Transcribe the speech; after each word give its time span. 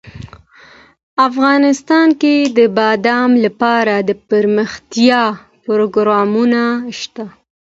افغانستان 1.27 2.07
کې 2.21 2.35
د 2.57 2.59
بادام 2.77 3.29
لپاره 3.45 3.93
دپرمختیا 4.09 5.23
پروګرامونه 5.63 6.61
شته. 6.99 7.25